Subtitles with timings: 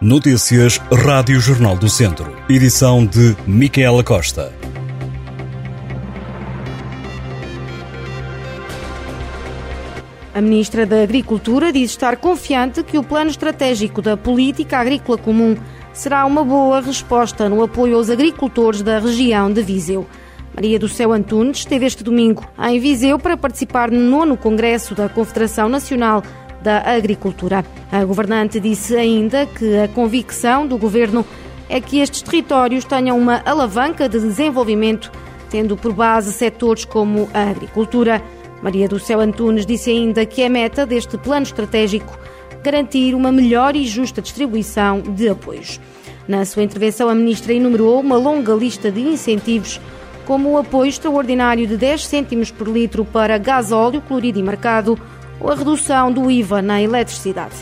[0.00, 2.36] Notícias Rádio Jornal do Centro.
[2.48, 4.52] Edição de Micaela Costa.
[10.34, 15.56] A Ministra da Agricultura diz estar confiante que o plano estratégico da Política Agrícola Comum
[15.92, 20.04] será uma boa resposta no apoio aos agricultores da região de Viseu.
[20.52, 25.08] Maria do Céu Antunes esteve este domingo em Viseu para participar no nono Congresso da
[25.08, 26.22] Confederação Nacional
[26.64, 27.62] da Agricultura.
[27.92, 31.24] A governante disse ainda que a convicção do governo
[31.68, 35.12] é que estes territórios tenham uma alavanca de desenvolvimento,
[35.50, 38.22] tendo por base setores como a agricultura.
[38.62, 42.18] Maria do Céu Antunes disse ainda que é meta deste plano estratégico
[42.62, 45.78] garantir uma melhor e justa distribuição de apoios.
[46.26, 49.78] Na sua intervenção, a ministra enumerou uma longa lista de incentivos,
[50.24, 54.98] como o apoio extraordinário de 10 cêntimos por litro para gasóleo, colorido e marcado,
[55.40, 57.54] a redução do IVA na eletricidade.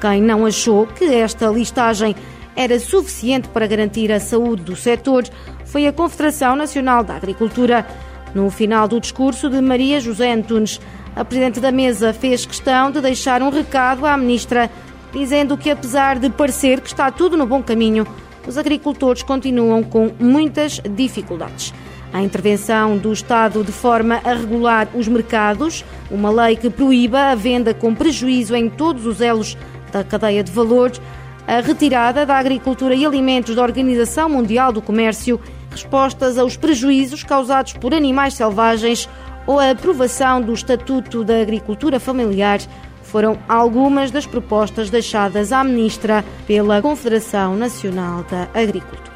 [0.00, 2.16] Quem não achou que esta listagem
[2.56, 5.24] era suficiente para garantir a saúde do setor
[5.64, 7.86] foi a Confederação Nacional da Agricultura.
[8.34, 10.80] No final do discurso de Maria José Antunes,
[11.14, 14.70] a Presidente da Mesa fez questão de deixar um recado à Ministra,
[15.12, 18.06] dizendo que, apesar de parecer que está tudo no bom caminho,
[18.46, 21.74] os agricultores continuam com muitas dificuldades.
[22.12, 27.34] A intervenção do Estado de forma a regular os mercados, uma lei que proíba a
[27.34, 29.56] venda com prejuízo em todos os elos
[29.92, 31.00] da cadeia de valores,
[31.46, 37.72] a retirada da agricultura e alimentos da Organização Mundial do Comércio, respostas aos prejuízos causados
[37.74, 39.08] por animais selvagens
[39.46, 42.60] ou a aprovação do Estatuto da Agricultura Familiar
[43.02, 49.09] foram algumas das propostas deixadas à ministra pela Confederação Nacional da Agricultura.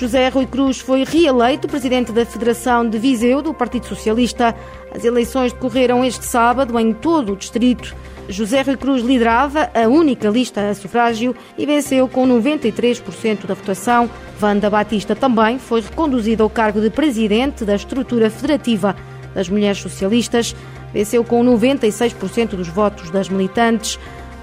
[0.00, 4.56] José Rui Cruz foi reeleito presidente da Federação de Viseu do Partido Socialista.
[4.94, 7.94] As eleições decorreram este sábado em todo o distrito.
[8.26, 14.08] José Rui Cruz liderava a única lista a sufrágio e venceu com 93% da votação.
[14.40, 18.96] Wanda Batista também foi reconduzida ao cargo de presidente da estrutura federativa
[19.34, 20.56] das Mulheres Socialistas.
[20.94, 23.98] Venceu com 96% dos votos das militantes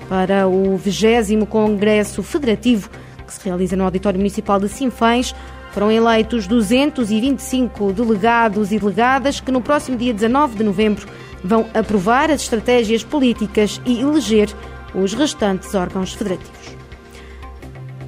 [0.07, 2.91] para o 20 Congresso Federativo
[3.27, 5.35] que se realiza no Auditório Municipal de Sinfães.
[5.71, 11.07] Foram eleitos 225 delegados e delegadas que no próximo dia 19 de novembro
[11.43, 14.49] vão aprovar as estratégias políticas e eleger
[14.95, 16.77] os restantes órgãos federativos.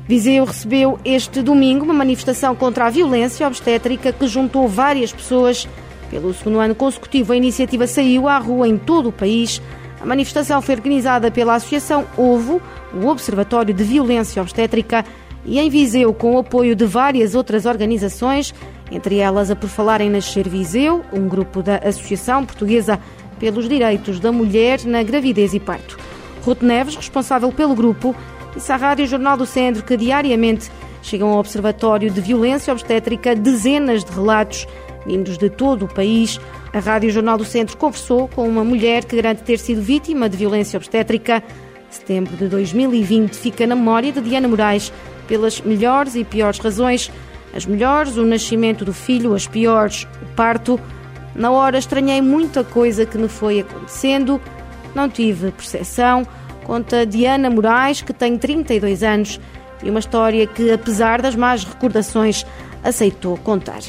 [0.07, 5.67] Viseu recebeu este domingo uma manifestação contra a violência obstétrica que juntou várias pessoas.
[6.09, 9.61] Pelo segundo ano consecutivo, a iniciativa saiu à rua em todo o país.
[10.01, 12.61] A manifestação foi organizada pela Associação OVO,
[12.93, 15.03] o Observatório de Violência Obstétrica,
[15.45, 18.53] e em Viseu, com o apoio de várias outras organizações,
[18.91, 22.99] entre elas a Por Falar em Nascer Viseu, um grupo da Associação Portuguesa
[23.39, 25.97] pelos Direitos da Mulher na Gravidez e Parto.
[26.43, 28.15] Ruth Neves, responsável pelo grupo,
[28.53, 30.69] disse à Rádio Jornal do Centro que diariamente
[31.01, 34.67] chegam ao Observatório de Violência Obstétrica dezenas de relatos
[35.09, 36.39] vindos de todo o país.
[36.71, 40.37] A Rádio Jornal do Centro conversou com uma mulher que garante ter sido vítima de
[40.37, 41.41] violência obstétrica.
[41.89, 44.93] Setembro de 2020 fica na memória de Diana Moraes
[45.27, 47.11] pelas melhores e piores razões.
[47.55, 50.79] As melhores, o nascimento do filho, as piores, o parto.
[51.33, 54.39] Na hora estranhei muita coisa que me foi acontecendo,
[54.93, 56.27] não tive percepção.
[56.63, 59.39] Conta Diana Moraes, que tem 32 anos,
[59.81, 62.45] e uma história que, apesar das más recordações,
[62.83, 63.79] aceitou contar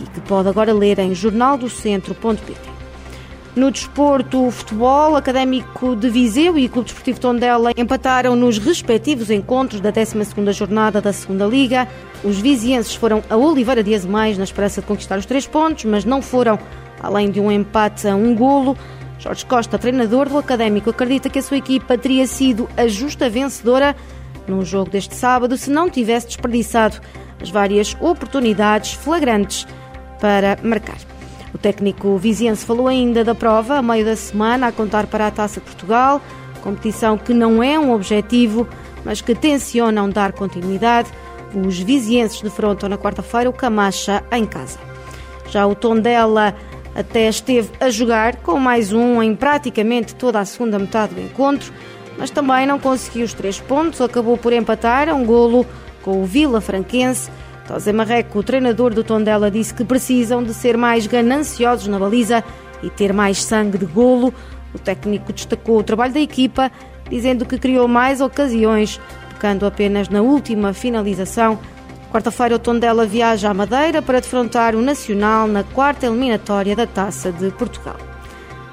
[0.00, 2.72] e que pode agora ler em jornaldocentro.pt.
[3.54, 9.78] No desporto, o futebol, Académico de Viseu e Clube Desportivo Tondela empataram nos respectivos encontros
[9.78, 11.86] da 12ª jornada da Segunda Liga.
[12.24, 16.02] Os vizienses foram a Oliveira de Azemais na esperança de conquistar os três pontos, mas
[16.02, 16.58] não foram,
[16.98, 18.74] além de um empate a um golo.
[19.18, 23.94] Jorge Costa, treinador do Académico, acredita que a sua equipa teria sido a justa vencedora
[24.48, 26.96] no jogo deste sábado se não tivesse desperdiçado
[27.40, 29.66] as várias oportunidades flagrantes
[30.22, 30.98] para marcar.
[31.52, 35.30] O técnico viziense falou ainda da prova a meio da semana a contar para a
[35.32, 36.20] Taça de Portugal,
[36.62, 38.68] competição que não é um objetivo,
[39.04, 41.10] mas que tencionam dar continuidade.
[41.52, 44.78] Os vizienses defrontam na quarta-feira o Camacha em casa.
[45.50, 46.54] Já o Tondela
[46.94, 51.72] até esteve a jogar com mais um em praticamente toda a segunda metade do encontro,
[52.16, 55.66] mas também não conseguiu os três pontos, acabou por empatar a um golo
[56.00, 57.28] com o Vila Franquense.
[57.68, 62.44] José Marreco, o treinador do Tondela, disse que precisam de ser mais gananciosos na baliza
[62.82, 64.34] e ter mais sangue de golo.
[64.74, 66.70] O técnico destacou o trabalho da equipa,
[67.08, 69.00] dizendo que criou mais ocasiões,
[69.30, 71.58] tocando apenas na última finalização.
[72.10, 77.32] Quarta-feira, o Tondela viaja à Madeira para defrontar o Nacional na quarta eliminatória da Taça
[77.32, 77.96] de Portugal.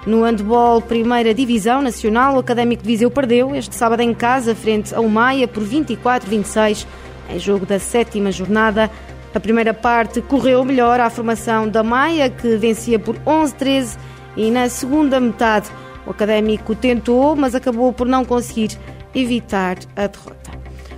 [0.06, 4.96] No handball, primeira divisão nacional, o Académico de Viseu perdeu este sábado em casa, frente
[4.96, 6.86] ao Maia, por 24-26,
[7.30, 8.90] em jogo da sétima jornada.
[9.34, 13.98] A primeira parte correu melhor à formação da Maia, que vencia por 11-13,
[14.36, 15.70] e na segunda metade
[16.06, 18.78] o Académico tentou, mas acabou por não conseguir
[19.14, 20.52] evitar a derrota.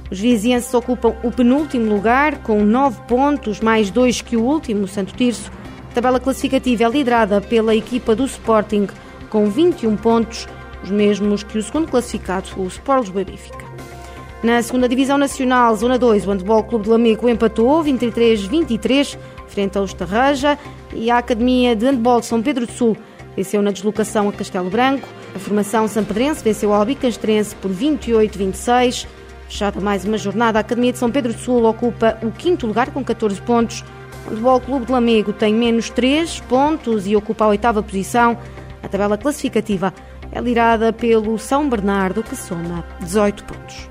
[0.10, 5.14] Os vizienses ocupam o penúltimo lugar, com 9 pontos, mais dois que o último, Santo
[5.14, 5.52] Tirso.
[5.90, 8.88] A tabela classificativa é liderada pela equipa do Sporting,
[9.30, 10.48] com 21 pontos,
[10.84, 13.71] os mesmos que o segundo classificado, o Sport Benfica.
[14.44, 19.18] Na segunda Divisão Nacional, Zona 2, o Handball Clube de Lamego empatou 23-23
[19.48, 20.58] frente ao Estarraja
[20.94, 22.98] e a Academia de Handball de São Pedro do Sul
[23.36, 25.08] venceu na deslocação a Castelo Branco.
[25.36, 29.08] A formação Pedrense venceu a Albicastrense por 28-26.
[29.48, 32.92] Fechada mais uma jornada, a Academia de São Pedro do Sul ocupa o quinto lugar
[32.92, 33.84] com 14 pontos.
[34.28, 38.38] O Handball Clube de Lamego tem menos 3 pontos e ocupa a oitava posição.
[38.82, 39.94] A tabela classificativa
[40.32, 43.91] é liderada pelo São Bernardo, que soma 18 pontos.